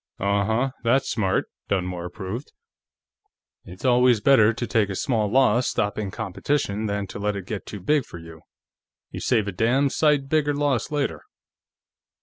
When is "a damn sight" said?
9.47-10.27